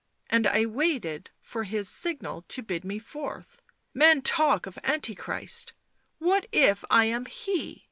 and 0.31 0.47
I 0.47 0.65
waited 0.65 1.29
for 1.39 1.63
his 1.63 1.87
signal 1.87 2.41
to 2.47 2.63
bid 2.63 2.83
me 2.83 2.97
forth. 2.97 3.61
Men 3.93 4.23
talk 4.23 4.65
of 4.65 4.79
Antichrist! 4.83 5.73
What 6.17 6.47
if 6.51 6.83
I 6.89 7.05
am 7.05 7.25
he 7.27 7.75
V... 7.75 7.79